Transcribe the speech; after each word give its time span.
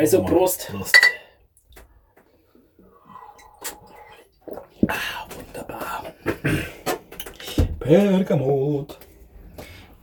Also 0.00 0.24
Prost. 0.24 0.68
Prost. 0.68 0.96
Ah, 4.88 5.26
wunderbar. 5.28 6.14
Pergamot. 7.80 8.98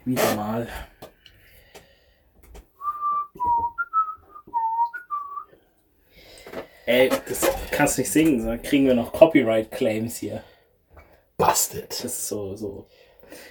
Wieder 0.05 0.35
mal. 0.35 0.67
Ey, 6.85 7.09
das 7.27 7.47
kannst 7.71 7.97
du 7.97 8.01
nicht 8.01 8.11
singen, 8.11 8.43
sonst 8.43 8.65
kriegen 8.65 8.85
wir 8.85 8.93
noch 8.93 9.11
Copyright-Claims 9.13 10.17
hier. 10.17 10.43
Busted. 11.37 11.89
Das 11.89 12.05
ist 12.05 12.27
so, 12.27 12.55
so. 12.55 12.87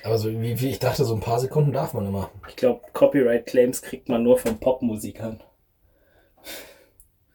Aber 0.05 0.17
so 0.17 0.31
wie, 0.31 0.61
wie 0.61 0.71
ich 0.71 0.79
dachte, 0.79 1.05
so 1.05 1.15
ein 1.15 1.21
paar 1.21 1.41
Sekunden 1.41 1.73
darf 1.73 1.93
man 1.93 2.07
immer. 2.07 2.31
Ich 2.49 2.55
glaube, 2.55 2.83
Copyright-Claims 2.93 3.83
kriegt 3.83 4.09
man 4.09 4.23
nur 4.23 4.39
von 4.39 4.61
Popmusikern. 4.61 5.43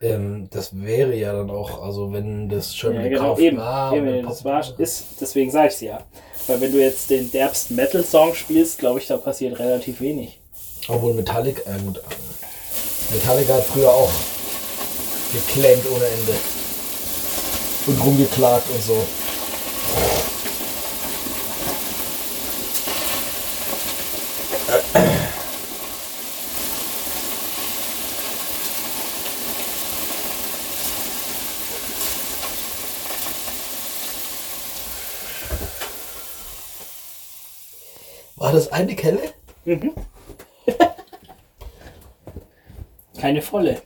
Ähm, 0.02 0.48
das 0.52 0.82
wäre 0.82 1.16
ja 1.16 1.32
dann 1.34 1.52
auch, 1.52 1.84
also 1.84 2.12
wenn 2.12 2.50
das 2.50 2.76
schon 2.76 2.96
Ja, 2.96 3.04
genau, 3.04 3.20
gekauft 3.22 3.42
eben. 3.42 3.58
war. 3.58 3.94
eben 3.94 4.26
das 4.26 4.44
war, 4.44 4.64
ist, 4.80 5.06
deswegen 5.20 5.52
sage 5.52 5.68
ich 5.68 5.74
es 5.76 5.82
ja. 5.82 6.00
Weil 6.48 6.60
wenn 6.62 6.72
du 6.72 6.80
jetzt 6.80 7.10
den 7.12 7.32
derbsten 7.32 7.76
Metal-Song 7.76 8.34
spielst, 8.34 8.80
glaube 8.80 9.00
ich, 9.00 9.08
da 9.08 9.18
passiert 9.18 9.60
relativ 9.60 10.02
wenig. 10.02 10.40
Obwohl 10.88 11.14
Metallic, 11.14 11.60
äh, 11.68 11.80
gut, 11.86 12.02
Metallica 13.14 13.54
hat 13.54 13.64
früher 13.66 13.92
auch 13.92 14.12
geclaimt 15.32 15.86
ohne 15.94 16.06
Ende. 16.06 16.34
Und 17.86 18.04
rumgeklagt 18.04 18.70
und 18.72 18.82
so. 18.84 19.06
War 38.52 38.58
das 38.60 38.70
eine 38.74 38.94
Kelle? 38.98 39.34
Keine 43.18 43.42
volle. 43.42 43.82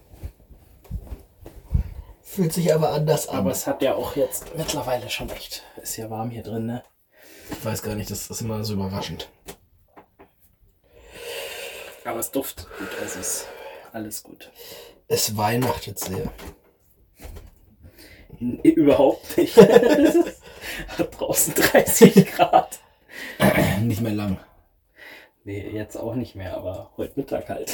Fühlt 2.24 2.52
sich 2.52 2.74
aber 2.74 2.90
anders 2.90 3.28
an. 3.30 3.38
Aber 3.42 3.52
es 3.52 3.68
hat 3.68 3.84
ja 3.84 3.94
auch 3.94 4.16
jetzt 4.16 4.56
mittlerweile 4.58 5.08
schon 5.12 5.30
echt. 5.30 5.62
Ist 5.80 5.98
ja 5.98 6.10
warm 6.10 6.32
hier 6.32 6.42
drin, 6.42 6.66
ne? 6.66 6.82
Ich 7.52 7.64
weiß 7.64 7.84
gar 7.84 7.94
nicht, 7.94 8.10
das 8.10 8.28
ist 8.32 8.42
immer 8.42 8.64
so 8.64 8.74
überraschend. 8.74 9.30
Aber 12.04 12.20
es 12.20 12.32
duftet 12.32 12.66
gut, 12.80 12.90
also 13.00 13.20
ist 13.20 13.46
alles 13.94 14.24
gut. 14.24 14.52
Es 15.08 15.38
weihnachtet 15.38 16.00
sehr. 16.00 16.32
N- 18.42 18.60
Überhaupt 18.64 19.38
nicht. 19.38 19.56
hat 19.58 21.20
draußen 21.20 21.54
30 21.54 22.26
Grad. 22.32 22.80
Nicht 23.82 24.02
mehr 24.02 24.14
lang. 24.14 24.40
Nee, 25.48 25.70
jetzt 25.72 25.96
auch 25.96 26.16
nicht 26.16 26.36
mehr, 26.36 26.58
aber 26.58 26.90
heute 26.98 27.14
Mittag 27.18 27.50
halt. 27.50 27.72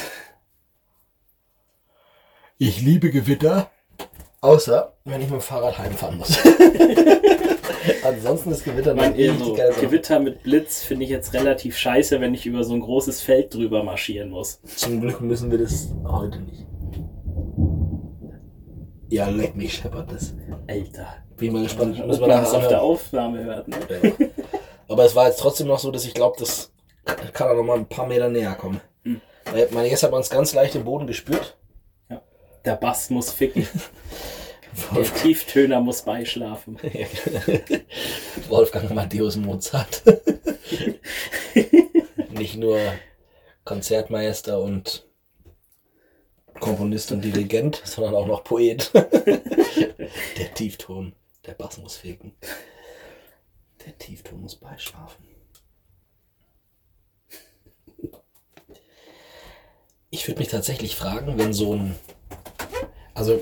Ich 2.57 2.81
liebe 2.81 3.11
Gewitter. 3.11 3.71
Außer, 4.41 4.97
wenn 5.05 5.21
ich 5.21 5.29
mit 5.29 5.39
dem 5.39 5.41
Fahrrad 5.41 5.77
heimfahren 5.77 6.17
muss. 6.17 6.37
Ansonsten 8.03 8.51
ist 8.51 8.65
Gewitter 8.65 8.93
eher 8.93 9.31
richtig 9.31 9.45
so. 9.45 9.55
Gewitter 9.79 10.19
mit 10.19 10.43
Blitz 10.43 10.83
finde 10.83 11.05
ich 11.05 11.11
jetzt 11.11 11.33
relativ 11.33 11.77
scheiße, 11.77 12.19
wenn 12.19 12.33
ich 12.33 12.45
über 12.45 12.65
so 12.65 12.73
ein 12.73 12.81
großes 12.81 13.21
Feld 13.21 13.53
drüber 13.53 13.83
marschieren 13.83 14.31
muss. 14.31 14.59
Zum 14.63 14.99
Glück 14.99 15.21
müssen 15.21 15.49
wir 15.49 15.57
das 15.57 15.93
heute 16.03 16.41
nicht. 16.41 16.65
Ja, 19.07 19.29
leck 19.29 19.55
mich, 19.55 19.75
scheppert 19.75 20.11
das. 20.11 20.33
Alter. 20.67 21.23
Bin 21.37 21.53
mal 21.53 21.63
gespannt. 21.63 21.97
Wir 21.97 22.05
man 22.05 22.29
das 22.29 22.53
auf 22.53 22.67
der. 22.67 22.81
Aufnahme 22.81 23.45
hört, 23.45 23.69
ne? 23.69 23.77
Ja. 23.89 24.27
Aber 24.89 25.05
es 25.05 25.15
war 25.15 25.27
jetzt 25.27 25.39
trotzdem 25.39 25.67
noch 25.67 25.79
so, 25.79 25.89
dass 25.89 26.05
ich 26.05 26.13
glaube, 26.13 26.35
das 26.37 26.70
kann 27.05 27.49
auch 27.49 27.55
noch 27.55 27.63
mal 27.63 27.77
ein 27.77 27.87
paar 27.87 28.07
Meter 28.07 28.29
näher 28.29 28.55
kommen. 28.55 28.81
Hm. 29.03 29.21
Weil, 29.45 29.69
meine, 29.71 29.89
jetzt 29.89 30.03
hat 30.03 30.11
man 30.11 30.21
es 30.21 30.29
ganz 30.29 30.53
leicht 30.53 30.75
im 30.75 30.83
Boden 30.83 31.07
gespürt. 31.07 31.57
Der 32.65 32.75
Bass 32.75 33.09
muss 33.09 33.31
ficken. 33.31 33.67
Der 34.95 35.03
Tieftöner 35.03 35.81
muss 35.81 36.03
beischlafen. 36.03 36.79
Wolfgang 38.49 38.89
Amadeus 38.89 39.35
Mozart. 39.35 40.01
Nicht 42.29 42.55
nur 42.55 42.79
Konzertmeister 43.65 44.61
und 44.61 45.05
Komponist 46.61 47.11
und 47.11 47.21
Dirigent, 47.21 47.81
sondern 47.83 48.15
auch 48.15 48.27
noch 48.27 48.45
Poet. 48.45 48.91
Der 48.93 50.53
Tiefton, 50.53 51.15
der 51.45 51.53
Bass 51.53 51.77
muss 51.77 51.97
fegen. 51.97 52.33
Der 53.85 53.97
Tiefton 53.97 54.41
muss 54.41 54.55
beischlafen. 54.55 55.30
Ich 60.11 60.27
würde 60.27 60.39
mich 60.39 60.49
tatsächlich 60.49 60.95
fragen, 60.95 61.37
wenn 61.37 61.53
so 61.53 61.73
ein. 61.73 61.95
Also, 63.13 63.41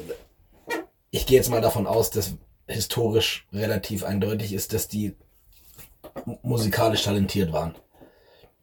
ich 1.12 1.26
gehe 1.26 1.38
jetzt 1.38 1.50
mal 1.50 1.62
davon 1.62 1.88
aus, 1.88 2.12
dass 2.12 2.36
historisch 2.68 3.48
relativ 3.52 4.04
eindeutig 4.04 4.54
ist, 4.54 4.74
dass 4.74 4.88
die 4.88 5.16
mu- 6.26 6.38
musikalisch 6.44 7.04
talentiert 7.04 7.52
waren. 7.52 7.76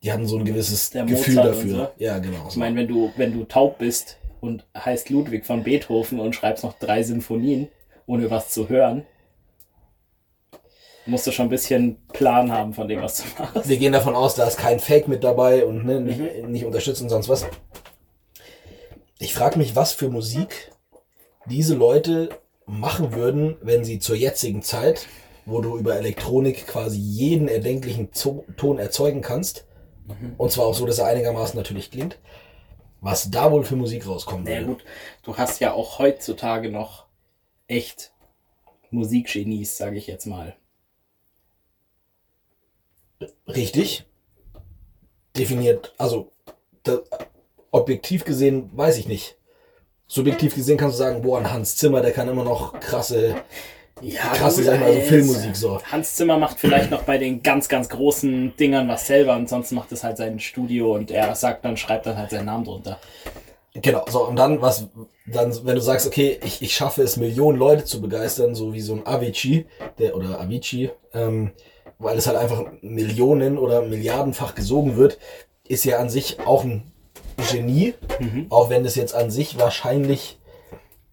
Die 0.03 0.13
hatten 0.13 0.27
so 0.27 0.39
ein 0.39 0.45
gewisses 0.45 0.91
Gefühl 0.93 1.35
dafür. 1.37 1.77
so. 1.99 2.03
Ja, 2.05 2.19
genau. 2.19 2.47
Ich 2.49 2.57
meine, 2.57 2.77
wenn 2.77 2.87
du, 2.87 3.13
wenn 3.17 3.33
du 3.33 3.45
taub 3.45 3.79
bist 3.79 4.19
und 4.41 4.65
heißt 4.77 5.11
Ludwig 5.11 5.45
von 5.45 5.65
Beethoven 5.65 6.21
und 6.21 6.35
schreibst 6.37 6.63
noch 6.63 6.75
drei 6.79 7.03
Sinfonien, 7.03 7.69
ohne 8.07 8.31
was 8.31 8.51
zu 8.51 8.69
hören, 8.69 9.05
musst 11.07 11.27
du 11.27 11.33
schon 11.33 11.47
ein 11.47 11.51
bisschen 11.51 11.97
Plan 12.13 12.53
haben 12.53 12.75
von 12.75 12.87
dem, 12.87 13.01
was 13.03 13.17
du 13.17 13.43
machst. 13.43 13.69
Wir 13.69 13.77
gehen 13.79 13.93
davon 13.93 14.15
aus, 14.15 14.35
da 14.37 14.47
ist 14.47 14.59
kein 14.59 14.79
Fake 14.79 15.09
mit 15.09 15.25
dabei 15.25 15.65
und 15.65 15.85
ne, 15.85 16.01
nicht, 16.01 16.19
Mhm. 16.21 16.51
nicht 16.53 16.65
unterstützen, 16.65 17.09
sonst 17.09 17.29
was. 17.29 17.47
Ich 19.19 19.35
frage 19.35 19.59
mich, 19.59 19.75
was 19.77 19.93
für 19.93 20.09
Musik 20.11 20.73
diese 21.47 21.75
Leute 21.75 22.29
machen 22.67 23.13
würden, 23.13 23.57
wenn 23.61 23.85
sie 23.85 23.99
zur 23.99 24.17
jetzigen 24.17 24.63
Zeit, 24.63 25.07
wo 25.47 25.61
du 25.61 25.79
über 25.79 25.97
Elektronik 25.97 26.67
quasi 26.67 26.99
jeden 26.99 27.49
erdenklichen 27.49 28.13
Zo 28.13 28.45
Ton 28.57 28.79
erzeugen 28.79 29.23
kannst, 29.23 29.65
Mhm. 30.07 30.35
und 30.39 30.53
zwar 30.53 30.67
auch 30.67 30.75
so, 30.75 30.87
dass 30.87 30.99
er 30.99 31.07
einigermaßen 31.07 31.57
natürlich 31.57 31.91
klingt, 31.91 32.19
was 33.01 33.31
da 33.31 33.51
wohl 33.51 33.65
für 33.65 33.75
Musik 33.77 34.07
rauskommen 34.07 34.45
Na 34.45 34.53
ja, 34.53 34.63
gut, 34.63 34.85
du 35.25 35.37
hast 35.37 35.61
ja 35.61 35.73
auch 35.73 35.99
heutzutage 35.99 36.71
noch 36.71 37.07
echt 37.67 38.13
Musikgenies, 38.91 39.77
sage 39.77 39.97
ich 39.99 40.07
jetzt 40.07 40.27
mal. 40.27 40.57
Richtig. 43.49 44.05
Definiert, 45.37 45.95
also 45.99 46.33
da, 46.83 47.01
objektiv 47.77 48.25
gesehen 48.25 48.71
weiß 48.75 48.99
ich 48.99 49.09
nicht. 49.09 49.37
Subjektiv 50.09 50.55
gesehen 50.55 50.79
kannst 50.79 50.95
du 50.95 50.99
sagen, 50.99 51.23
boah, 51.23 51.39
ein 51.39 51.53
Hans 51.53 51.77
Zimmer, 51.77 52.01
der 52.01 52.13
kann 52.13 52.29
immer 52.29 52.45
noch 52.45 52.79
krasse, 52.79 53.37
Ja, 54.03 54.21
krasse, 54.35 54.63
sag 54.63 54.79
mal, 54.79 54.93
so 54.93 55.01
Filmmusik 55.01 55.57
so. 55.57 55.81
Hans 55.91 56.15
Zimmer 56.15 56.39
macht 56.39 56.61
vielleicht 56.61 56.91
noch 56.91 57.03
bei 57.03 57.17
den 57.19 57.43
ganz, 57.43 57.69
ganz 57.69 57.89
großen 57.89 58.55
Dingern 58.57 58.89
was 58.89 59.07
selber, 59.07 59.33
ansonsten 59.33 59.75
macht 59.75 59.91
es 59.93 60.05
halt 60.05 60.19
sein 60.19 60.39
Studio 60.39 60.95
und 60.95 61.11
er 61.11 61.35
sagt 61.35 61.65
dann, 61.65 61.77
schreibt 61.77 62.07
dann 62.07 62.19
halt 62.19 62.31
seinen 62.31 62.47
Namen 62.47 62.65
drunter. 62.65 62.99
Genau, 63.75 64.05
so, 64.09 64.27
und 64.27 64.37
dann, 64.37 64.61
was, 64.63 64.89
dann, 65.27 65.55
wenn 65.65 65.75
du 65.75 65.81
sagst, 65.81 66.07
okay, 66.07 66.39
ich, 66.45 66.63
ich 66.63 66.75
schaffe 66.75 67.03
es, 67.03 67.17
Millionen 67.17 67.59
Leute 67.59 67.85
zu 67.85 68.01
begeistern, 68.01 68.55
so 68.55 68.75
wie 68.75 68.81
so 68.81 68.95
ein 68.95 69.07
Avicii, 69.07 69.67
der, 69.99 70.15
oder 70.17 70.41
Avicii, 70.41 70.91
ähm, 71.15 71.53
weil 71.99 72.19
es 72.19 72.27
halt 72.27 72.37
einfach 72.37 72.65
Millionen 72.83 73.59
oder 73.59 73.83
Milliardenfach 73.83 74.55
gesogen 74.55 74.97
wird, 74.97 75.19
ist 75.67 75.85
ja 75.85 75.99
an 75.99 76.11
sich 76.11 76.39
auch 76.41 76.65
ein 76.65 76.93
Genie, 77.51 77.95
auch 78.51 78.71
wenn 78.71 78.85
es 78.85 78.95
jetzt 78.95 79.15
an 79.15 79.31
sich 79.31 79.59
wahrscheinlich 79.59 80.39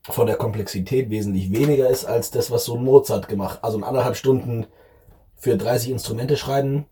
von 0.09 0.27
der 0.27 0.35
Komplexität 0.35 1.09
wesentlich 1.09 1.51
weniger 1.51 1.89
ist 1.89 2.05
als 2.05 2.31
das, 2.31 2.51
was 2.51 2.65
so 2.65 2.75
ein 2.75 2.83
Mozart 2.83 3.27
gemacht. 3.27 3.59
Also 3.61 3.77
in 3.77 3.83
anderthalb 3.83 4.15
Stunden 4.15 4.65
für 5.35 5.57
30 5.57 5.91
Instrumente 5.91 6.37
schreiben, 6.37 6.85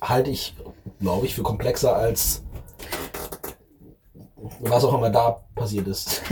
halte 0.00 0.30
ich, 0.30 0.56
glaube 1.00 1.26
ich, 1.26 1.34
für 1.34 1.42
komplexer 1.42 1.96
als 1.96 2.42
was 4.60 4.84
auch 4.84 4.94
immer 4.94 5.10
da 5.10 5.42
passiert 5.54 5.86
ist. 5.88 6.22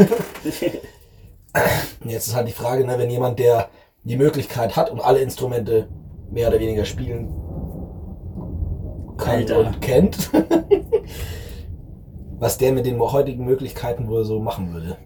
Jetzt 2.05 2.27
ist 2.29 2.35
halt 2.35 2.49
die 2.49 2.53
Frage, 2.53 2.85
ne, 2.87 2.99
wenn 2.99 3.11
jemand, 3.11 3.39
der 3.39 3.69
die 4.03 4.17
Möglichkeit 4.17 4.77
hat 4.77 4.91
und 4.91 5.01
alle 5.01 5.21
Instrumente 5.21 5.89
mehr 6.31 6.49
oder 6.49 6.61
weniger 6.61 6.85
spielen 6.85 7.33
kann 9.17 9.37
Alter. 9.37 9.59
und 9.59 9.81
kennt, 9.81 10.31
was 12.45 12.59
der 12.59 12.73
mit 12.73 12.85
den 12.85 13.01
heutigen 13.01 13.47
Möglichkeiten 13.47 14.07
wohl 14.07 14.23
so 14.27 14.39
machen 14.39 14.75
würde. 14.75 14.99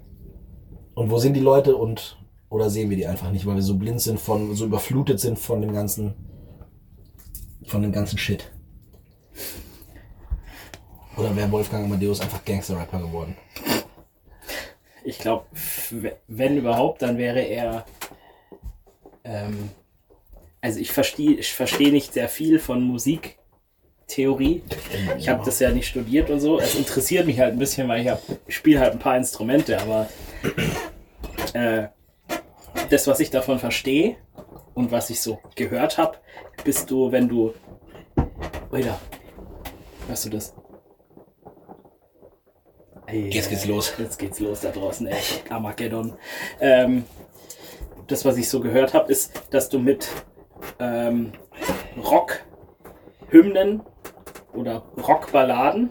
Und 0.94 1.08
wo 1.08 1.18
sind 1.18 1.34
die 1.34 1.40
Leute 1.40 1.76
und 1.76 2.18
oder 2.50 2.68
sehen 2.68 2.90
wir 2.90 2.96
die 2.96 3.06
einfach 3.06 3.30
nicht, 3.30 3.46
weil 3.46 3.54
wir 3.54 3.62
so 3.62 3.76
blind 3.76 4.00
sind 4.00 4.18
von, 4.18 4.56
so 4.56 4.64
überflutet 4.64 5.20
sind 5.20 5.38
von 5.38 5.60
dem 5.60 5.72
ganzen, 5.72 6.16
von 7.64 7.82
dem 7.82 7.92
ganzen 7.92 8.18
Shit. 8.18 8.50
Oder 11.16 11.36
wäre 11.36 11.52
Wolfgang 11.52 11.84
Amadeus 11.84 12.20
einfach 12.20 12.44
Gangster-Rapper 12.44 12.98
geworden? 12.98 13.36
Ich 15.04 15.20
glaube, 15.20 15.46
wenn 16.26 16.56
überhaupt, 16.56 17.02
dann 17.02 17.18
wäre 17.18 17.42
er. 17.42 17.84
Ähm, 19.22 19.70
also 20.60 20.80
ich 20.80 20.90
verstehe 20.90 21.36
ich 21.36 21.52
versteh 21.52 21.92
nicht 21.92 22.14
sehr 22.14 22.28
viel 22.28 22.58
von 22.58 22.82
Musiktheorie. 24.08 24.62
Ich 25.18 25.28
habe 25.28 25.44
das 25.44 25.60
ja 25.60 25.70
nicht 25.70 25.86
studiert 25.86 26.30
und 26.30 26.40
so. 26.40 26.58
Es 26.58 26.74
interessiert 26.74 27.26
mich 27.26 27.38
halt 27.38 27.52
ein 27.52 27.58
bisschen, 27.58 27.88
weil 27.88 28.06
ich, 28.06 28.54
spiele 28.54 28.80
halt 28.80 28.92
ein 28.92 28.98
paar 28.98 29.16
Instrumente, 29.16 29.78
aber 29.80 30.08
äh, 31.52 31.88
das, 32.90 33.06
was 33.06 33.20
ich 33.20 33.30
davon 33.30 33.58
verstehe 33.58 34.16
und 34.74 34.90
was 34.90 35.10
ich 35.10 35.20
so 35.20 35.38
gehört 35.54 35.98
habe, 35.98 36.16
bist 36.64 36.90
du, 36.90 37.12
wenn 37.12 37.28
du. 37.28 37.52
Oida, 38.72 38.98
hörst 40.06 40.24
du 40.24 40.30
das? 40.30 40.54
Ey, 43.06 43.28
jetzt 43.28 43.50
geht's 43.50 43.66
los. 43.66 43.92
Jetzt 43.98 44.18
geht's 44.18 44.40
los 44.40 44.60
da 44.60 44.70
draußen, 44.70 45.06
ey. 45.06 45.20
Armageddon. 45.50 46.14
Ähm, 46.60 47.04
das, 48.06 48.24
was 48.24 48.38
ich 48.38 48.48
so 48.48 48.60
gehört 48.60 48.94
habe, 48.94 49.12
ist, 49.12 49.32
dass 49.50 49.68
du 49.68 49.78
mit 49.78 50.08
ähm, 50.78 51.32
Rock-Hymnen 51.96 53.82
oder 54.54 54.82
Rockballaden 54.96 55.90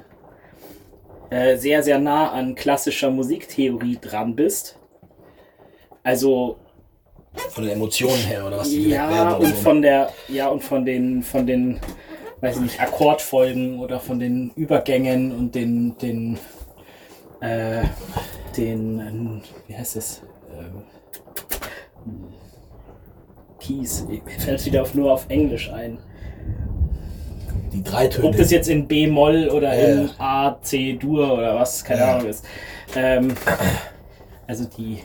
äh, 1.29 1.57
sehr, 1.57 1.83
sehr 1.83 1.99
nah 1.99 2.31
an 2.31 2.55
klassischer 2.55 3.11
Musiktheorie 3.11 3.97
dran 4.01 4.35
bist. 4.35 4.77
Also 6.03 6.57
von 7.49 7.63
den 7.65 7.73
Emotionen 7.73 8.23
her 8.23 8.47
oder 8.47 8.59
was 8.59 8.69
die 8.69 8.89
ja 8.89 9.33
und 9.33 9.47
so. 9.47 9.55
von 9.55 9.81
der 9.81 10.11
ja 10.27 10.47
und 10.47 10.63
von 10.63 10.85
den 10.85 11.21
von 11.21 11.45
den 11.45 11.79
weiß 12.41 12.55
ich 12.55 12.61
nicht 12.61 12.81
Akkordfolgen 12.81 13.79
oder 13.79 13.99
von 13.99 14.19
den 14.19 14.51
Übergängen 14.55 15.31
und 15.31 15.53
den 15.53 15.97
den 15.99 16.39
äh, 17.41 17.83
den 18.55 19.43
wie 19.67 19.77
heißt 19.77 19.97
es 19.97 20.23
ähm, 20.57 20.83
Keys 23.59 24.07
mir 24.07 24.21
fällt 24.39 24.59
es 24.59 24.65
wieder 24.65 24.81
auf, 24.81 24.95
nur 24.95 25.13
auf 25.13 25.25
Englisch 25.29 25.71
ein 25.71 25.99
die 27.77 27.83
drei 27.83 28.07
Töne 28.07 28.27
ob 28.27 28.37
das 28.37 28.51
jetzt 28.51 28.69
in 28.69 28.87
B 28.87 29.07
Moll 29.07 29.49
oder 29.49 29.73
äh. 29.73 29.91
in 29.91 30.09
A 30.17 30.57
C 30.61 30.93
Dur 30.93 31.33
oder 31.33 31.55
was 31.55 31.83
keine 31.83 32.01
ja. 32.01 32.15
Ahnung 32.15 32.29
ist 32.29 32.45
ähm, 32.95 33.35
also 34.47 34.65
die 34.77 34.99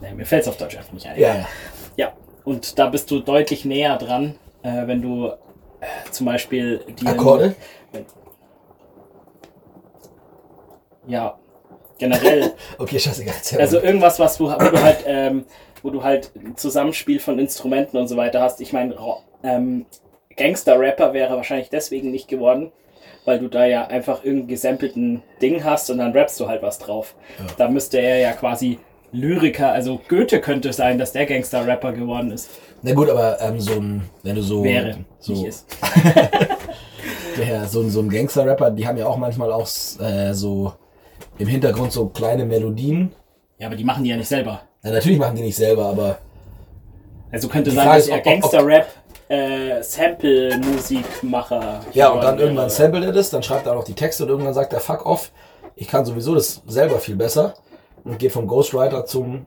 Nee, 0.00 0.12
mir 0.14 0.26
fällt 0.26 0.42
es 0.42 0.48
auf 0.48 0.56
Deutsch 0.56 0.76
einfach 0.76 0.92
nicht 0.92 1.06
ein. 1.06 1.18
Ja, 1.18 1.34
ja. 1.34 1.48
Ja, 1.96 2.12
und 2.44 2.78
da 2.78 2.86
bist 2.86 3.10
du 3.10 3.20
deutlich 3.20 3.64
näher 3.64 3.96
dran, 3.96 4.36
äh, 4.62 4.86
wenn 4.86 5.02
du 5.02 5.28
äh, 5.28 6.10
zum 6.10 6.26
Beispiel 6.26 6.84
die. 7.00 7.06
Akkorde? 7.06 7.54
Wenn, 7.92 8.06
ja, 11.06 11.38
generell. 11.98 12.52
okay, 12.78 12.98
scheißegal. 12.98 13.34
Also 13.58 13.80
irgendwas, 13.80 14.18
was 14.18 14.36
du, 14.36 14.44
wo 14.44 14.70
du 14.70 14.82
halt, 14.82 15.04
ähm, 15.06 15.44
wo 15.82 15.90
du 15.90 16.02
halt 16.02 16.30
ein 16.36 16.56
Zusammenspiel 16.56 17.20
von 17.20 17.38
Instrumenten 17.38 17.96
und 17.96 18.08
so 18.08 18.16
weiter 18.16 18.40
hast. 18.42 18.60
Ich 18.60 18.72
meine, 18.72 18.94
ähm, 19.42 19.86
Gangster-Rapper 20.40 21.12
wäre 21.12 21.36
wahrscheinlich 21.36 21.68
deswegen 21.68 22.10
nicht 22.10 22.26
geworden, 22.26 22.72
weil 23.26 23.38
du 23.38 23.48
da 23.48 23.66
ja 23.66 23.86
einfach 23.86 24.24
irgendeinen 24.24 24.48
gesampelten 24.48 25.22
Ding 25.42 25.62
hast 25.64 25.90
und 25.90 25.98
dann 25.98 26.12
rappst 26.12 26.40
du 26.40 26.48
halt 26.48 26.62
was 26.62 26.78
drauf. 26.78 27.14
Ja. 27.38 27.46
Da 27.58 27.68
müsste 27.68 27.98
er 27.98 28.18
ja 28.18 28.32
quasi 28.32 28.78
Lyriker, 29.12 29.70
also 29.70 30.00
Goethe 30.08 30.40
könnte 30.40 30.72
sein, 30.72 30.98
dass 30.98 31.12
der 31.12 31.26
Gangster-Rapper 31.26 31.92
geworden 31.92 32.30
ist. 32.30 32.48
Na 32.80 32.94
gut, 32.94 33.10
aber 33.10 33.38
ähm, 33.42 33.60
so 33.60 33.74
ein, 33.74 34.08
wenn 34.22 34.36
du 34.36 34.42
so. 34.42 34.64
Wäre, 34.64 35.04
so, 35.18 35.32
nicht 35.32 35.44
ist. 35.44 35.66
der, 37.36 37.66
so, 37.66 37.86
so 37.90 38.00
ein 38.00 38.08
Gangster-Rapper, 38.08 38.70
die 38.70 38.86
haben 38.86 38.96
ja 38.96 39.06
auch 39.06 39.18
manchmal 39.18 39.52
auch 39.52 39.68
äh, 40.00 40.32
so 40.32 40.72
im 41.38 41.48
Hintergrund 41.48 41.92
so 41.92 42.06
kleine 42.06 42.46
Melodien. 42.46 43.12
Ja, 43.58 43.66
aber 43.66 43.76
die 43.76 43.84
machen 43.84 44.04
die 44.04 44.10
ja 44.10 44.16
nicht 44.16 44.28
selber. 44.28 44.62
Ja, 44.82 44.90
natürlich 44.90 45.18
machen 45.18 45.36
die 45.36 45.42
nicht 45.42 45.56
selber, 45.56 45.84
aber. 45.86 46.18
Also 47.30 47.48
könnte 47.48 47.72
sein, 47.72 47.86
dass 47.86 48.08
er 48.08 48.20
Gangster-Rap 48.20 48.86
äh, 49.30 49.82
Sample-Musikmacher. 49.82 51.80
Ja, 51.92 52.10
und 52.10 52.22
dann 52.22 52.38
irgendwann 52.38 52.68
samplet 52.68 53.04
er 53.04 53.12
das, 53.12 53.30
dann 53.30 53.42
schreibt 53.42 53.64
er 53.66 53.72
auch 53.72 53.76
noch 53.76 53.84
die 53.84 53.94
Texte 53.94 54.24
und 54.24 54.28
irgendwann 54.28 54.54
sagt 54.54 54.72
er, 54.72 54.80
fuck 54.80 55.06
off, 55.06 55.30
ich 55.76 55.86
kann 55.86 56.04
sowieso 56.04 56.34
das 56.34 56.62
selber 56.66 56.98
viel 56.98 57.14
besser 57.14 57.54
und 58.04 58.18
geht 58.18 58.32
vom 58.32 58.48
Ghostwriter 58.48 59.06
zum, 59.06 59.46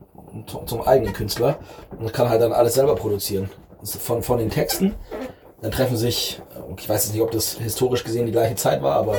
zum 0.66 0.82
eigenen 0.82 1.12
Künstler 1.12 1.58
und 1.98 2.12
kann 2.12 2.30
halt 2.30 2.40
dann 2.40 2.52
alles 2.52 2.74
selber 2.74 2.96
produzieren. 2.96 3.50
Von, 3.84 4.22
von 4.22 4.38
den 4.38 4.48
Texten. 4.48 4.94
Dann 5.60 5.70
treffen 5.70 5.98
sich, 5.98 6.40
ich 6.78 6.88
weiß 6.88 7.04
jetzt 7.04 7.12
nicht, 7.12 7.22
ob 7.22 7.30
das 7.30 7.58
historisch 7.58 8.02
gesehen 8.04 8.24
die 8.24 8.32
gleiche 8.32 8.54
Zeit 8.54 8.82
war, 8.82 8.96
aber 8.96 9.16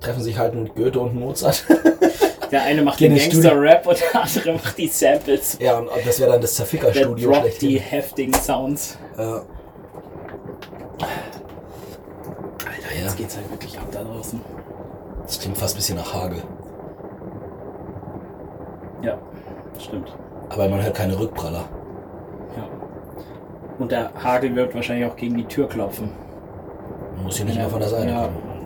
treffen 0.00 0.22
sich 0.22 0.38
halt 0.38 0.54
ein 0.54 0.70
Goethe 0.72 1.00
und 1.00 1.10
ein 1.10 1.18
Mozart. 1.18 1.64
Der 2.50 2.62
eine 2.62 2.82
macht 2.82 3.00
den 3.00 3.14
Gangster-Rap 3.14 3.86
und 3.86 4.00
der 4.00 4.22
andere 4.22 4.52
macht 4.52 4.78
die 4.78 4.88
Samples. 4.88 5.58
Ja, 5.60 5.78
und 5.78 5.88
das 6.04 6.20
wäre 6.20 6.32
dann 6.32 6.40
das 6.40 6.54
Zerficker-Studio 6.54 7.34
schlecht. 7.34 7.62
die 7.62 7.78
heftigen 7.78 8.34
Sounds. 8.34 8.98
Ja. 9.16 9.42
Alter, 12.64 12.94
jetzt 12.94 13.10
ja. 13.10 13.14
geht's 13.16 13.36
halt 13.36 13.50
wirklich 13.50 13.78
ab 13.78 13.86
da 13.92 14.02
draußen. 14.02 14.40
Das 15.22 15.38
klingt 15.38 15.58
fast 15.58 15.74
ein 15.74 15.78
bisschen 15.78 15.96
nach 15.96 16.14
Hagel. 16.14 16.42
Ja, 19.02 19.18
stimmt. 19.78 20.16
Aber 20.48 20.68
man 20.68 20.82
hört 20.82 20.94
keine 20.94 21.18
Rückpraller. 21.18 21.68
Ja. 22.56 22.68
Und 23.78 23.92
der 23.92 24.10
Hagel 24.22 24.56
wird 24.56 24.74
wahrscheinlich 24.74 25.06
auch 25.06 25.16
gegen 25.16 25.36
die 25.36 25.44
Tür 25.44 25.68
klopfen. 25.68 26.10
Man 27.14 27.24
muss 27.24 27.36
hier 27.36 27.44
nicht 27.44 27.58
mehr 27.58 27.68
von 27.68 27.80
der 27.80 27.88
Seite 27.88 28.08
ja. 28.10 28.22
kommen. 28.22 28.57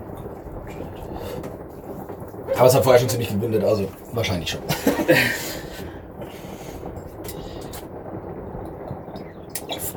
Aber 2.56 2.66
es 2.66 2.74
hat 2.74 2.84
vorher 2.84 3.00
schon 3.00 3.08
ziemlich 3.08 3.30
gewindet, 3.30 3.64
also 3.64 3.88
wahrscheinlich 4.12 4.50
schon. 4.50 4.60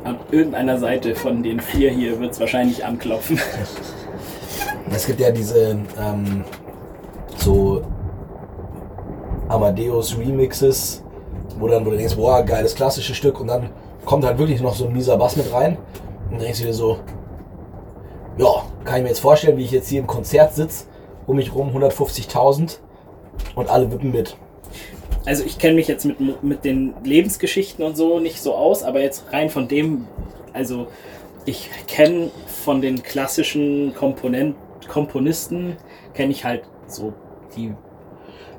An 0.04 0.20
irgendeiner 0.32 0.78
Seite 0.78 1.16
von 1.16 1.42
den 1.42 1.60
vier 1.60 1.92
hier 1.92 2.20
wird 2.20 2.34
es 2.34 2.40
wahrscheinlich 2.40 2.86
anklopfen. 2.86 3.40
Es 4.92 5.08
gibt 5.08 5.20
ja 5.20 5.32
diese 5.32 5.80
ähm, 6.00 6.44
so 7.38 7.82
Amadeus 9.48 10.18
Remixes, 10.18 11.04
wo 11.60 11.68
dann, 11.68 11.86
wo 11.86 11.90
du 11.90 11.98
denkst, 11.98 12.16
boah, 12.16 12.44
geiles 12.44 12.76
klassisches 12.76 13.18
Stück 13.18 13.40
und 13.40 13.48
dann 13.48 13.70
kommt 14.06 14.26
halt 14.26 14.38
wirklich 14.38 14.62
noch 14.62 14.76
so 14.76 14.86
ein 14.86 14.94
mieser 14.94 15.18
Bass 15.18 15.36
mit 15.36 15.52
rein 15.52 15.78
und 16.26 16.34
dann 16.34 16.42
denkst 16.42 16.60
du 16.60 16.66
dir 16.66 16.74
so, 16.74 17.00
ja, 18.38 18.64
kann 18.84 18.98
ich 18.98 19.04
mir 19.04 19.10
jetzt 19.10 19.20
vorstellen, 19.20 19.58
wie 19.58 19.64
ich 19.64 19.72
jetzt 19.72 19.88
hier 19.88 20.02
im 20.02 20.08
Konzert 20.08 20.54
sitze, 20.54 20.86
um 21.28 21.38
mich 21.38 21.54
rum 21.54 21.76
150.000 21.76 22.78
und 23.56 23.70
alle 23.70 23.92
wippen 23.92 24.12
mit. 24.12 24.38
Also 25.26 25.44
ich 25.44 25.58
kenne 25.58 25.76
mich 25.76 25.88
jetzt 25.88 26.06
mit, 26.06 26.44
mit 26.44 26.64
den 26.64 26.94
Lebensgeschichten 27.04 27.84
und 27.84 27.98
so 27.98 28.20
nicht 28.20 28.42
so 28.42 28.54
aus, 28.54 28.84
aber 28.84 29.02
jetzt 29.02 29.32
rein 29.34 29.50
von 29.50 29.68
dem, 29.68 30.08
also 30.54 30.88
ich 31.46 31.70
kenne 31.88 32.32
von 32.64 32.82
den 32.82 33.02
klassischen 33.02 33.94
Komponent, 33.96 34.56
Komponisten, 34.88 35.78
kenne 36.14 36.32
ich 36.32 36.46
halt 36.46 36.64
so 36.88 37.14
die 37.56 37.74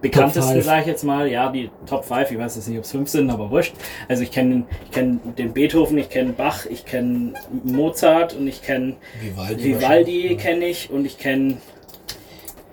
bekanntesten, 0.00 0.60
sage 0.62 0.82
ich 0.82 0.86
jetzt 0.86 1.04
mal, 1.04 1.28
ja, 1.28 1.50
die 1.50 1.70
Top 1.86 2.04
5, 2.04 2.30
ich 2.30 2.38
weiß 2.38 2.56
jetzt 2.56 2.68
nicht, 2.68 2.78
ob 2.78 2.84
es 2.84 2.90
5 2.90 3.08
sind, 3.08 3.30
aber 3.30 3.50
wurscht. 3.50 3.74
Also 4.08 4.22
ich 4.22 4.30
kenne 4.30 4.64
ich 4.84 4.90
kenn 4.90 5.20
den 5.38 5.52
Beethoven, 5.52 5.98
ich 5.98 6.08
kenne 6.08 6.32
Bach, 6.32 6.66
ich 6.66 6.84
kenne 6.84 7.34
Mozart 7.64 8.34
und 8.34 8.46
ich 8.46 8.62
kenne 8.62 8.96
Vivaldi, 9.20 9.64
Vivaldi 9.64 10.36
kenne 10.36 10.66
ich 10.66 10.90
und 10.90 11.04
ich 11.04 11.18
kenne, 11.18 11.58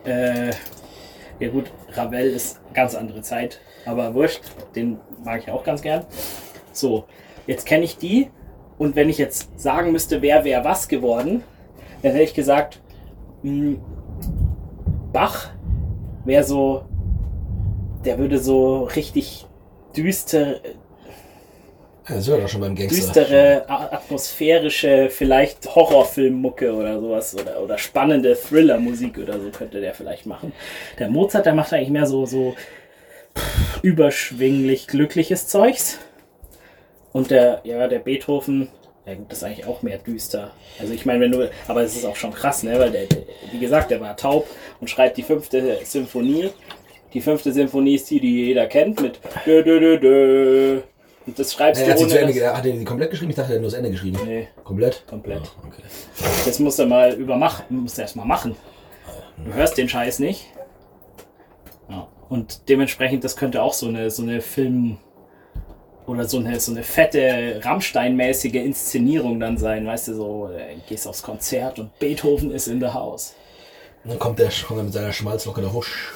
äh, 0.05 0.51
ja 1.39 1.50
gut, 1.50 1.72
Ravel 1.93 2.29
ist 2.29 2.60
ganz 2.74 2.95
andere 2.95 3.22
Zeit, 3.22 3.60
aber 3.86 4.13
wurscht, 4.13 4.43
den 4.75 5.00
mag 5.24 5.41
ich 5.41 5.51
auch 5.51 5.63
ganz 5.63 5.81
gern. 5.81 6.05
So, 6.72 7.05
jetzt 7.48 7.65
kenne 7.65 7.86
ich 7.86 7.98
die 7.98 8.29
und 8.77 8.95
wenn 8.95 9.10
ich 9.10 9.17
jetzt 9.17 9.60
sagen 9.60 9.91
müsste, 9.91 10.22
wer 10.22 10.43
wäre 10.43 10.63
was 10.63 10.88
geworden, 10.88 11.43
dann 12.01 12.12
hätte 12.12 12.24
ich 12.24 12.33
gesagt, 12.33 12.81
mh, 13.43 13.51
hm, 13.51 13.81
Bach 15.12 15.51
wäre 16.25 16.43
so 16.43 16.86
der 18.05 18.17
würde 18.17 18.38
so 18.38 18.83
richtig 18.83 19.45
düster. 19.95 20.55
Ja, 22.07 22.15
das 22.15 22.25
doch 22.25 22.48
schon 22.50 22.62
beim 22.62 22.75
Gangster. 22.75 22.98
Düstere, 22.98 23.69
atmosphärische, 23.69 25.10
vielleicht 25.10 25.74
Horrorfilmmucke 25.74 26.74
oder 26.74 27.00
sowas 27.00 27.33
oder, 27.36 27.62
oder 27.62 27.77
spannende 27.77 28.36
Thriller-Musik 28.36 29.17
oder 29.19 29.39
so 29.39 29.50
könnte 29.50 29.79
der 29.79 29.93
vielleicht 29.93 30.25
machen. 30.25 30.51
Der 31.00 31.10
Mozart, 31.10 31.45
der 31.45 31.53
macht 31.53 31.72
eigentlich 31.72 31.89
mehr 31.89 32.05
so, 32.05 32.25
so 32.25 32.55
überschwinglich 33.83 34.88
glückliches 34.88 35.48
Zeugs. 35.48 36.00
Und 37.13 37.31
der, 37.31 37.62
ja, 37.63 37.88
der 37.88 38.00
Beethoven, 38.00 38.67
ja 39.05 39.13
gut, 39.13 39.31
das 39.31 39.38
ist 39.38 39.43
eigentlich 39.45 39.65
auch 39.65 39.81
mehr 39.81 39.98
düster. 39.98 40.51
Also 40.79 40.93
ich 40.93 41.05
meine, 41.05 41.22
wenn 41.22 41.31
du, 41.31 41.50
aber 41.67 41.83
es 41.83 41.95
ist 41.95 42.05
auch 42.05 42.17
schon 42.17 42.33
krass, 42.33 42.63
ne, 42.63 42.77
weil 42.79 42.91
der, 42.91 43.05
der, 43.05 43.24
wie 43.51 43.60
gesagt, 43.60 43.91
der 43.91 44.01
war 44.01 44.17
taub 44.17 44.48
und 44.81 44.89
schreibt 44.89 45.15
die 45.17 45.24
fünfte 45.24 45.79
Symphonie 45.86 46.50
die 47.13 47.22
fünfte 47.22 47.53
Symphonie 47.53 47.95
ist 47.95 48.10
die, 48.10 48.19
die 48.19 48.45
jeder 48.45 48.65
kennt, 48.65 49.00
mit 49.00 49.19
dö, 49.45 49.63
dö, 49.63 49.79
dö, 49.79 50.00
dö. 50.00 50.81
Und 51.25 51.39
das 51.39 51.53
schreibst 51.53 51.82
ja, 51.82 51.94
du 51.94 52.03
ohne... 52.03 52.20
Ende, 52.20 52.58
hat 52.58 52.65
er 52.65 52.72
die 52.74 52.84
komplett 52.84 53.12
geschrieben? 53.12 53.30
Ich 53.30 53.36
dachte, 53.36 53.53
er 53.53 53.56
hat 53.56 53.62
nur 53.62 53.72
das 53.72 53.77
Ende 53.77 53.92
geschrieben. 53.92 54.20
Nee. 54.25 54.48
Komplett? 54.63 55.06
Komplett. 55.08 55.42
Oh, 55.62 55.68
okay. 55.68 55.84
Das 56.46 56.60
musst 56.60 56.80
du 56.80 56.86
mal 56.86 57.13
übermachen. 57.13 57.65
Musst 57.70 57.98
du 57.98 58.01
erst 58.01 58.15
mal 58.15 58.25
machen. 58.25 58.56
Du 59.44 59.53
hörst 59.53 59.77
den 59.77 59.88
Scheiß 59.88 60.20
nicht. 60.20 60.48
Ja. 61.89 62.08
Und 62.30 62.68
dementsprechend, 62.70 63.24
das 63.24 63.36
könnte 63.36 63.62
auch 63.62 63.74
so 63.74 63.88
eine, 63.88 64.12
so 64.12 64.24
eine 64.24 64.42
Film- 64.42 64.98
oder 66.06 66.25
so 66.25 66.38
eine, 66.39 66.60
so 66.60 66.72
eine 66.72 66.84
fette 66.84 67.62
Rammstein-mäßige 67.63 68.56
Inszenierung 68.56 69.39
dann 69.39 69.58
sein, 69.58 69.86
weißt 69.86 70.10
du, 70.10 70.15
so 70.15 70.50
äh, 70.50 70.75
gehst 70.88 71.08
aufs 71.08 71.24
Konzert 71.24 71.80
und 71.80 71.98
Beethoven 72.00 72.51
ist 72.51 72.68
in 72.68 72.80
the 72.80 72.88
house. 72.88 73.36
Und 74.03 74.12
dann 74.12 74.20
kommt 74.20 74.39
der 74.39 74.50
kommt 74.50 74.80
er 74.80 74.84
mit 74.84 74.94
seiner 74.94 75.13
Schmalzlocke 75.13 75.62
der 75.62 75.72
Husch. 75.72 76.12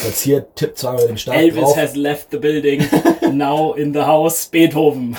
Platziert, 0.00 0.56
tippt 0.56 0.78
zweimal 0.78 1.06
den 1.06 1.18
Stab 1.18 1.34
Elvis 1.36 1.60
drauf, 1.62 1.76
has 1.76 1.94
left 1.96 2.28
the 2.30 2.38
building, 2.38 2.84
now 3.32 3.74
in 3.74 3.92
the 3.92 4.00
house, 4.00 4.46
Beethoven. 4.46 5.16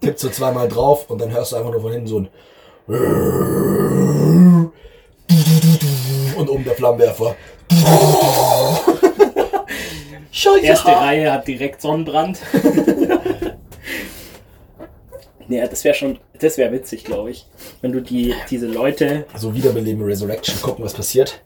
tippt 0.00 0.18
so 0.18 0.28
zweimal 0.28 0.68
drauf 0.68 1.08
und 1.10 1.20
dann 1.20 1.30
hörst 1.32 1.52
du 1.52 1.56
einfach 1.56 1.72
nur 1.72 1.80
von 1.80 1.92
hinten 1.92 2.06
so 2.06 2.18
ein 2.20 2.28
und 6.36 6.48
oben 6.48 6.64
der 6.64 6.74
Flammenwerfer. 6.74 7.36
Scheiße. 10.32 10.60
Erste 10.64 10.88
Reihe 10.92 11.32
hat 11.32 11.46
direkt 11.46 11.80
Sonnenbrand. 11.82 12.40
ja, 15.48 15.66
das 15.66 15.84
wäre 15.84 15.94
schon, 15.94 16.18
das 16.38 16.56
wäre 16.58 16.72
witzig, 16.72 17.04
glaube 17.04 17.30
ich. 17.30 17.46
Wenn 17.80 17.92
du 17.92 18.00
die, 18.00 18.34
diese 18.50 18.66
Leute, 18.66 19.26
Also 19.32 19.54
Wiederbeleben 19.54 20.02
Resurrection, 20.02 20.60
gucken, 20.62 20.84
was 20.84 20.94
passiert. 20.94 21.42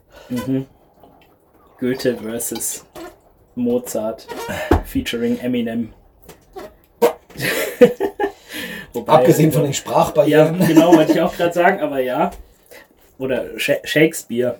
Goethe 1.79 2.15
versus 2.17 2.85
Mozart, 3.55 4.27
featuring 4.85 5.37
Eminem. 5.39 5.93
Wobei, 8.93 9.13
Abgesehen 9.13 9.51
von 9.51 9.63
den 9.63 9.71
Ja, 9.71 9.77
Sprachbarrieren. 9.77 10.65
genau, 10.67 10.95
wollte 10.95 11.11
ich 11.13 11.21
auch 11.21 11.35
gerade 11.35 11.53
sagen, 11.53 11.79
aber 11.81 11.99
ja. 11.99 12.31
Oder 13.17 13.57
Sha 13.59 13.75
Shakespeare. 13.83 14.57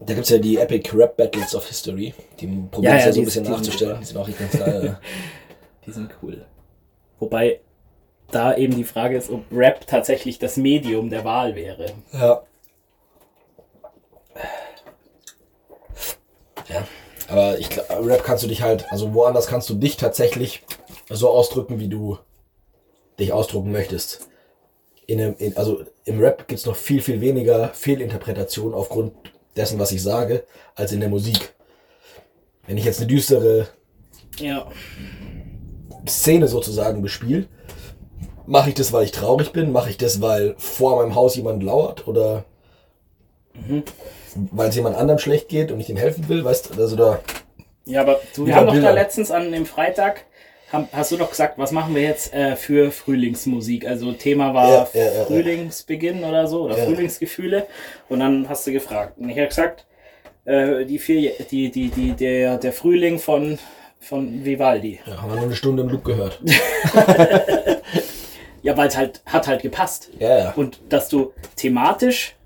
Da 0.00 0.14
gibt 0.14 0.20
es 0.24 0.28
ja 0.30 0.38
die 0.38 0.56
Epic 0.56 0.90
Rap 0.94 1.16
Battles 1.16 1.54
of 1.54 1.66
History. 1.66 2.14
Die 2.40 2.46
probieren 2.70 2.94
Ja, 2.94 2.98
es 2.98 3.04
ja, 3.04 3.06
ja, 3.08 3.12
so 3.12 3.20
ein 3.20 3.24
bisschen 3.24 3.44
nachzustellen. 3.44 3.98
Die 4.00 4.04
sind 4.06 4.16
auch 4.16 4.28
ganz 4.38 4.58
geil. 4.58 4.98
Die 5.86 5.90
sind 5.92 6.10
cool. 6.22 6.44
Wobei 7.18 7.60
da 8.30 8.56
eben 8.56 8.74
die 8.76 8.84
Frage 8.84 9.16
ist, 9.16 9.30
ob 9.30 9.44
Rap 9.50 9.86
tatsächlich 9.86 10.38
das 10.38 10.56
Medium 10.56 11.10
der 11.10 11.24
Wahl 11.24 11.54
wäre. 11.54 11.92
ja. 12.12 12.42
Ja. 16.68 16.86
Aber 17.28 17.58
ich 17.58 17.70
glaub, 17.70 17.86
Rap 18.04 18.24
kannst 18.24 18.44
du 18.44 18.48
dich 18.48 18.62
halt, 18.62 18.90
also 18.90 19.14
woanders 19.14 19.46
kannst 19.46 19.68
du 19.70 19.74
dich 19.74 19.96
tatsächlich 19.96 20.64
so 21.08 21.30
ausdrücken, 21.30 21.80
wie 21.80 21.88
du 21.88 22.18
dich 23.18 23.32
ausdrücken 23.32 23.72
möchtest. 23.72 24.28
In 25.06 25.20
einem, 25.20 25.34
in, 25.38 25.56
also 25.56 25.82
im 26.04 26.20
Rap 26.20 26.46
gibt 26.48 26.60
es 26.60 26.66
noch 26.66 26.76
viel, 26.76 27.00
viel 27.00 27.20
weniger 27.20 27.68
Fehlinterpretation 27.68 28.74
aufgrund 28.74 29.12
dessen, 29.56 29.78
was 29.78 29.92
ich 29.92 30.02
sage, 30.02 30.44
als 30.74 30.92
in 30.92 31.00
der 31.00 31.08
Musik. 31.08 31.54
Wenn 32.66 32.76
ich 32.76 32.84
jetzt 32.84 33.00
eine 33.00 33.06
düstere 33.08 33.68
Ja. 34.38 34.70
Szene 36.06 36.48
sozusagen 36.48 37.02
bespiele, 37.02 37.46
mache 38.48 38.70
ich 38.70 38.74
das, 38.74 38.92
weil 38.92 39.04
ich 39.04 39.12
traurig 39.12 39.52
bin? 39.52 39.72
Mache 39.72 39.90
ich 39.90 39.98
das, 39.98 40.20
weil 40.20 40.54
vor 40.58 40.96
meinem 40.96 41.14
Haus 41.14 41.36
jemand 41.36 41.62
lauert? 41.62 42.08
Oder 42.08 42.44
weil 44.52 44.68
es 44.68 44.76
jemand 44.76 44.96
anderem 44.96 45.18
schlecht 45.18 45.48
geht 45.48 45.70
und 45.70 45.80
ich 45.80 45.90
ihm 45.90 45.96
helfen 45.96 46.28
will? 46.28 46.44
Weißt 46.44 46.70
du, 46.70 46.80
also 46.80 46.96
da. 46.96 47.20
Ja, 47.84 48.00
aber 48.02 48.20
du, 48.34 48.46
wir 48.46 48.54
haben 48.54 48.66
doch 48.66 48.74
da 48.74 48.90
letztens 48.90 49.30
an 49.30 49.52
dem 49.52 49.66
Freitag, 49.66 50.24
haben, 50.72 50.88
hast 50.92 51.12
du 51.12 51.16
doch 51.16 51.30
gesagt, 51.30 51.58
was 51.58 51.72
machen 51.72 51.94
wir 51.94 52.02
jetzt 52.02 52.34
äh, 52.34 52.56
für 52.56 52.90
Frühlingsmusik? 52.90 53.86
Also 53.86 54.12
Thema 54.12 54.52
war 54.52 54.68
Ja, 54.68 54.88
ja, 54.92 55.12
ja. 55.18 55.24
Frühlingsbeginn 55.24 56.24
oder 56.24 56.46
so, 56.46 56.64
oder. 56.64 56.76
Frühlingsgefühle. 56.76 57.66
Und 58.08 58.20
dann 58.20 58.48
hast 58.48 58.66
du 58.66 58.72
gefragt. 58.72 59.18
Und 59.18 59.30
ich 59.30 59.38
habe 59.38 59.48
gesagt, 59.48 59.86
äh, 60.44 60.84
die 60.84 60.98
vier, 60.98 61.32
die, 61.50 61.70
die, 61.70 61.88
die, 61.88 62.12
der, 62.12 62.58
der 62.58 62.72
Frühling 62.74 63.18
von, 63.18 63.58
von 63.98 64.44
Vivaldi. 64.44 65.00
Ja, 65.06 65.22
haben 65.22 65.30
wir 65.30 65.36
nur 65.36 65.44
eine 65.44 65.56
Stunde 65.56 65.82
im 65.82 65.88
Loop 65.88 66.04
gehört. 66.04 66.42
Ja, 68.68 68.76
weil 68.76 68.88
es 68.88 68.98
halt, 68.98 69.22
hat 69.24 69.46
halt 69.48 69.62
gepasst. 69.62 70.10
Ja, 70.18 70.38
ja. 70.38 70.52
Und 70.54 70.78
dass 70.90 71.08
du 71.08 71.32
thematisch 71.56 72.36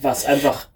was 0.00 0.24
einfach, 0.24 0.68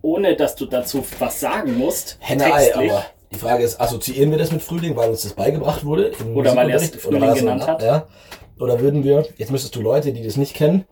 ohne 0.00 0.36
dass 0.36 0.54
du 0.54 0.66
dazu 0.66 1.04
was 1.18 1.40
sagen 1.40 1.76
musst, 1.76 2.18
Henne 2.20 2.54
Ei, 2.54 2.72
aber 2.72 3.04
die 3.32 3.38
Frage 3.40 3.64
ist, 3.64 3.80
assoziieren 3.80 4.30
wir 4.30 4.38
das 4.38 4.52
mit 4.52 4.62
Frühling, 4.62 4.94
weil 4.94 5.10
uns 5.10 5.22
das 5.22 5.32
beigebracht 5.32 5.84
wurde? 5.84 6.12
Oder 6.34 6.54
weil 6.54 6.70
er 6.70 6.76
es? 6.76 6.90
Frühling 6.90 7.34
genannt 7.34 7.62
na- 7.66 7.72
hat? 7.72 7.82
Ja. 7.82 8.06
Oder 8.60 8.78
würden 8.78 9.02
wir, 9.02 9.26
jetzt 9.38 9.50
müsstest 9.50 9.74
du 9.74 9.80
Leute, 9.80 10.12
die 10.12 10.22
das 10.22 10.36
nicht 10.36 10.54
kennen, 10.54 10.84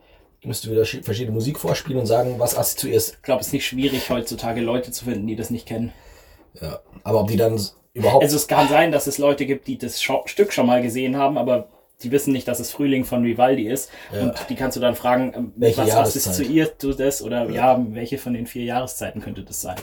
müsstest 0.42 0.66
du 0.66 0.72
wieder 0.72 0.82
schi- 0.82 1.04
verschiedene 1.04 1.32
Musik 1.32 1.60
vorspielen 1.60 2.00
und 2.00 2.06
sagen, 2.06 2.34
was 2.38 2.58
assoziierst. 2.58 3.14
ich 3.14 3.22
glaube, 3.22 3.42
es 3.42 3.46
ist 3.46 3.52
nicht 3.52 3.66
schwierig, 3.66 4.10
heutzutage 4.10 4.60
Leute 4.60 4.90
zu 4.90 5.04
finden, 5.04 5.28
die 5.28 5.36
das 5.36 5.50
nicht 5.50 5.66
kennen. 5.66 5.92
Ja. 6.60 6.80
Aber 7.04 7.20
ob 7.20 7.28
die 7.28 7.36
dann 7.36 7.60
überhaupt. 7.92 8.24
Also 8.24 8.34
es 8.34 8.48
kann 8.48 8.68
sein, 8.68 8.90
dass 8.90 9.06
es 9.06 9.18
Leute 9.18 9.46
gibt, 9.46 9.68
die 9.68 9.78
das 9.78 10.02
Stück 10.02 10.52
schon 10.52 10.66
mal 10.66 10.82
gesehen 10.82 11.16
haben, 11.16 11.38
aber 11.38 11.68
die 12.02 12.10
wissen 12.12 12.32
nicht, 12.32 12.46
dass 12.48 12.60
es 12.60 12.70
Frühling 12.70 13.04
von 13.04 13.24
Vivaldi 13.24 13.68
ist. 13.68 13.90
Ja. 14.12 14.22
Und 14.22 14.34
die 14.48 14.54
kannst 14.56 14.76
du 14.76 14.80
dann 14.80 14.94
fragen, 14.94 15.32
ähm, 15.34 15.52
Welche 15.56 15.82
was 15.82 15.94
assoziiert 16.16 16.82
du 16.82 16.92
das? 16.92 17.22
Oder 17.22 17.48
ja. 17.50 17.80
welche 17.90 18.18
von 18.18 18.34
den 18.34 18.46
vier 18.46 18.64
Jahreszeiten 18.64 19.20
könnte 19.20 19.42
das 19.42 19.60
sein? 19.62 19.76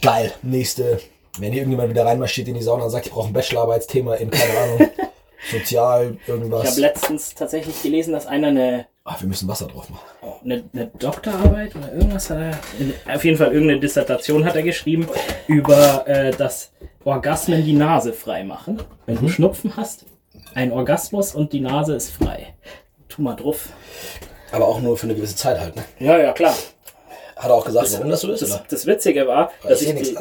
Geil. 0.00 0.32
Nächste. 0.42 1.00
Wenn 1.38 1.52
hier 1.52 1.62
irgendjemand 1.62 1.90
wieder 1.90 2.04
reinmarschiert 2.04 2.48
in 2.48 2.54
die 2.54 2.62
Sauna 2.62 2.84
und 2.84 2.90
sagt, 2.90 3.06
ich 3.06 3.12
brauche 3.12 3.28
ein 3.28 3.32
Bachelorarbeitsthema 3.32 4.16
in, 4.16 4.30
keine 4.30 4.58
Ahnung, 4.58 4.90
sozial, 5.50 6.16
Ich 6.22 6.28
irgendwas. 6.28 6.70
habe 6.72 6.80
letztens 6.80 7.34
tatsächlich 7.34 7.82
gelesen, 7.82 8.12
dass 8.12 8.26
einer 8.26 8.48
eine, 8.48 8.86
Ah, 9.04 9.16
wir 9.18 9.26
müssen 9.28 9.48
Wasser 9.48 9.66
drauf 9.66 9.88
machen. 9.90 10.04
eine, 10.44 10.62
eine 10.72 10.86
Doktorarbeit 10.98 11.74
oder 11.74 11.92
irgendwas 11.92 12.30
hat 12.30 12.38
er, 12.38 13.14
auf 13.16 13.24
jeden 13.24 13.36
Fall 13.38 13.52
irgendeine 13.52 13.80
Dissertation 13.80 14.44
hat 14.44 14.54
er 14.54 14.62
geschrieben 14.62 15.08
über 15.48 16.06
äh, 16.06 16.30
das 16.32 16.70
Orgasmen 17.04 17.64
die 17.64 17.72
Nase 17.72 18.12
frei 18.12 18.44
machen. 18.44 18.80
Wenn 19.06 19.18
du 19.18 19.28
Schnupfen 19.28 19.76
hast, 19.76 20.04
ein 20.54 20.72
Orgasmus 20.72 21.34
und 21.34 21.52
die 21.52 21.60
Nase 21.60 21.94
ist 21.94 22.10
frei. 22.10 22.54
Tu 23.08 23.22
mal 23.22 23.34
drauf. 23.34 23.68
Aber 24.52 24.68
auch 24.68 24.80
nur 24.80 24.96
für 24.96 25.04
eine 25.04 25.14
gewisse 25.14 25.36
Zeit 25.36 25.58
halt, 25.58 25.76
ne? 25.76 25.84
Ja, 25.98 26.18
ja, 26.18 26.32
klar. 26.32 26.54
Hat 27.36 27.50
er 27.50 27.54
auch 27.54 27.64
gesagt, 27.64 27.92
warum 27.94 28.10
das 28.10 28.20
so 28.20 28.30
ist, 28.30 28.42
Das, 28.42 28.50
oder? 28.52 28.64
das 28.68 28.86
Witzige 28.86 29.26
war, 29.26 29.50
dass 29.62 29.82
ich 29.82 29.88
ich, 29.88 30.06
seh 30.08 30.14
die, 30.14 30.18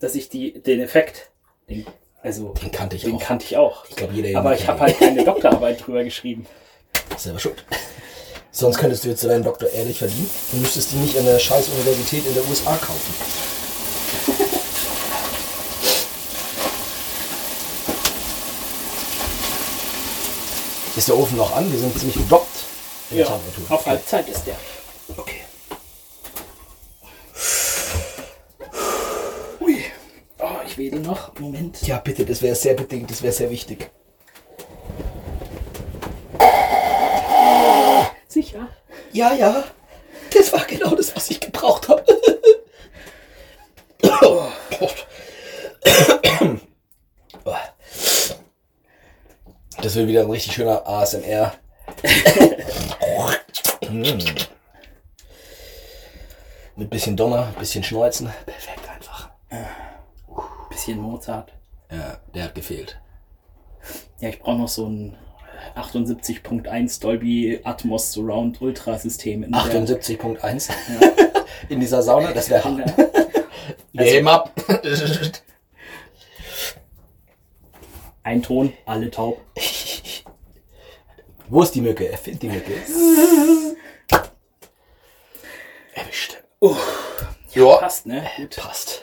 dass 0.00 0.14
ich 0.14 0.28
die, 0.28 0.52
den 0.62 0.80
Effekt, 0.80 1.30
den, 1.68 1.84
also 2.22 2.54
Den 2.62 2.70
kannte 2.72 2.96
ich 2.96 3.02
den 3.02 3.16
auch. 3.16 3.20
kannte 3.20 3.44
ich 3.44 3.56
auch. 3.56 3.84
Ich 3.88 3.96
glaube, 3.96 4.14
jeder 4.14 4.38
Aber 4.38 4.54
ich 4.54 4.66
habe 4.66 4.80
halt 4.80 4.98
keine 4.98 5.24
Doktorarbeit 5.24 5.84
drüber 5.86 6.02
geschrieben. 6.04 6.46
Selber 7.16 7.38
schuld. 7.40 7.64
Sonst 8.52 8.78
könntest 8.78 9.04
du 9.04 9.08
jetzt 9.08 9.24
deinen 9.24 9.44
Doktor 9.44 9.68
ehrlich 9.70 9.98
verdienen 9.98 10.30
und 10.52 10.60
müsstest 10.62 10.92
die 10.92 10.96
nicht 10.96 11.18
an 11.18 11.24
der 11.24 11.38
scheiß 11.38 11.68
Universität 11.68 12.24
in 12.26 12.34
der 12.34 12.48
USA 12.48 12.76
kaufen. 12.76 13.14
Ist 20.96 21.08
der 21.08 21.16
Ofen 21.16 21.36
noch 21.38 21.54
an? 21.56 21.70
Wir 21.72 21.78
sind 21.78 21.98
ziemlich 21.98 22.16
gedoppt 22.16 22.48
in 23.10 23.16
der 23.18 23.26
Ja, 23.26 23.32
Temperatur. 23.32 23.76
auf 23.76 23.86
Halbzeit 23.86 24.28
ist 24.28 24.46
der. 24.46 24.56
Okay. 25.16 25.40
Ui. 29.60 29.84
Oh, 30.38 30.46
ich 30.66 30.76
wedel 30.78 31.00
noch. 31.00 31.38
Moment. 31.38 31.82
Ja, 31.86 31.98
bitte, 31.98 32.24
das 32.24 32.42
wäre 32.42 32.54
sehr 32.54 32.74
bedingt, 32.74 33.10
das 33.10 33.22
wäre 33.22 33.32
sehr 33.32 33.50
wichtig. 33.50 33.90
Sicher. 38.28 38.68
Ja, 39.12 39.34
ja, 39.34 39.64
das 40.32 40.52
war 40.52 40.64
genau 40.64 40.94
das, 40.94 41.14
was 41.14 41.30
ich 41.30 41.40
gebraucht 41.40 41.88
habe. 41.88 42.04
Das 49.92 49.98
wird 49.98 50.08
wieder 50.08 50.22
ein 50.22 50.30
richtig 50.30 50.54
schöner 50.54 50.88
ASMR. 50.88 51.52
Mit 56.76 56.88
bisschen 56.88 57.14
Donner, 57.14 57.52
bisschen 57.58 57.84
Schneuzen. 57.84 58.30
Perfekt 58.46 58.88
einfach. 58.88 59.28
Bisschen 60.70 60.98
Mozart. 60.98 61.52
Ja, 61.90 62.16
der 62.34 62.44
hat 62.44 62.54
gefehlt. 62.54 62.98
Ja, 64.20 64.30
ich 64.30 64.40
brauche 64.40 64.56
noch 64.60 64.68
so 64.68 64.86
ein 64.86 65.18
78.1 65.76 66.98
Dolby 67.02 67.60
Atmos 67.62 68.14
Surround 68.14 68.62
Ultra 68.62 68.98
System 68.98 69.42
in 69.42 69.52
der, 69.52 69.60
78.1 69.60 70.70
in 71.68 71.80
dieser 71.80 72.02
Sauna, 72.02 72.32
das 72.32 72.48
wäre 72.48 72.64
hart. 72.64 72.94
heben 73.92 74.28
ab. 74.28 74.54
Ein 78.24 78.40
Ton, 78.40 78.72
alle 78.86 79.10
taub. 79.10 79.40
Wo 81.52 81.60
ist 81.62 81.74
die 81.74 81.82
Mücke? 81.82 82.08
Er 82.08 82.16
findet 82.16 82.42
die 82.44 82.48
Mücke. 82.48 82.72
Erwischt. 85.92 86.42
Oh, 86.60 86.74
Ja, 87.52 87.76
passt, 87.76 88.06
ne? 88.06 88.26
Gut. 88.38 88.56
passt. 88.56 89.01